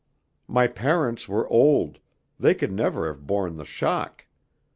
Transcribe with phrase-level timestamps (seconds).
[0.47, 1.99] My parents were old;
[2.39, 4.25] they could never have borne the shock.